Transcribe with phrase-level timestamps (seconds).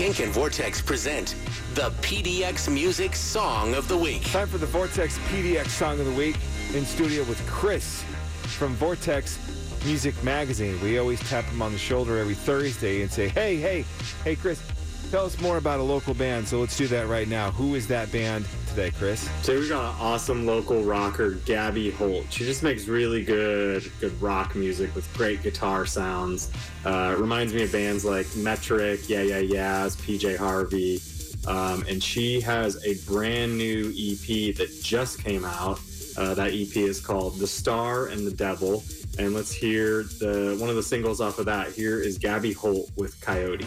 [0.00, 1.34] Kink and Vortex present
[1.74, 4.24] the PDX Music Song of the Week.
[4.32, 6.38] Time for the Vortex PDX Song of the Week
[6.72, 8.02] in studio with Chris
[8.44, 9.38] from Vortex
[9.84, 10.80] Music Magazine.
[10.80, 13.84] We always tap him on the shoulder every Thursday and say, hey, hey,
[14.24, 14.62] hey, Chris,
[15.10, 16.48] tell us more about a local band.
[16.48, 17.50] So let's do that right now.
[17.50, 19.28] Who is that band today, Chris?
[19.42, 22.24] Today we got an awesome local rocker, Gabby Holt.
[22.30, 26.52] She just makes really good, good rock music with great guitar sounds.
[26.84, 31.00] Uh, reminds me of bands like Metric, Yeah Yeah Yeahs, PJ Harvey.
[31.48, 35.80] Um, and she has a brand new EP that just came out.
[36.16, 38.84] Uh, that EP is called The Star and the Devil.
[39.18, 41.72] And let's hear the one of the singles off of that.
[41.72, 43.66] Here is Gabby Holt with Coyote.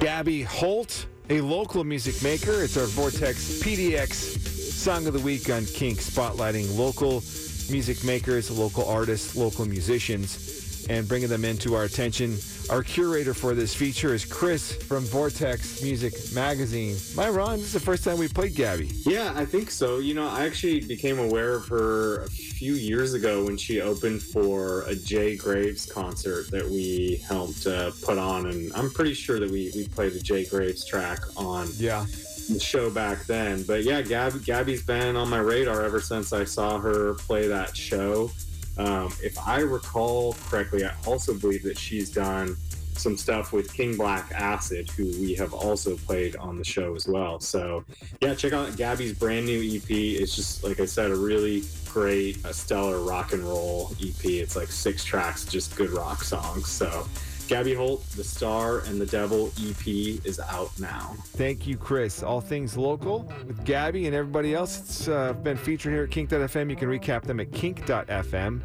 [0.00, 2.62] Gabby Holt, a local music maker.
[2.62, 7.22] It's our Vortex PDX Song of the Week on Kink, spotlighting local
[7.70, 12.38] music makers, local artists, local musicians, and bringing them into our attention.
[12.70, 16.96] Our curator for this feature is Chris from Vortex Music Magazine.
[17.14, 17.56] Am I wrong?
[17.56, 18.86] This is the first time we played Gabby.
[19.04, 19.98] Yeah, I think so.
[19.98, 24.22] You know, I actually became aware of her a few years ago when she opened
[24.22, 29.40] for a Jay Graves concert that we helped uh, put on, and I'm pretty sure
[29.40, 32.06] that we we played a Jay Graves track on Yeah.
[32.48, 33.64] the show back then.
[33.64, 37.76] But yeah, Gab, Gabby's been on my radar ever since I saw her play that
[37.76, 38.30] show.
[38.78, 42.56] Um, if I recall correctly, I also believe that she's done
[43.00, 47.08] some stuff with King Black Acid, who we have also played on the show as
[47.08, 47.40] well.
[47.40, 47.84] So,
[48.20, 49.90] yeah, check out Gabby's brand new EP.
[49.90, 54.24] It's just, like I said, a really great, uh, stellar rock and roll EP.
[54.24, 56.68] It's like six tracks, just good rock songs.
[56.68, 57.06] So,
[57.50, 61.16] Gabby Holt, The Star, and the Devil EP is out now.
[61.30, 62.22] Thank you, Chris.
[62.22, 64.78] All things local with Gabby and everybody else.
[64.78, 66.70] It's uh, been featured here at kink.fm.
[66.70, 68.60] You can recap them at kink.fm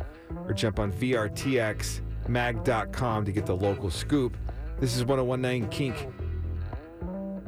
[0.45, 4.37] or jump on vrtxmag.com to get the local scoop.
[4.79, 6.07] This is 1019 Kink